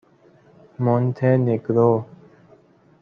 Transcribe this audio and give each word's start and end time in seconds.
مونته 0.83 1.37
نگرو 1.37 1.91